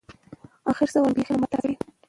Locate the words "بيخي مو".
1.15-1.39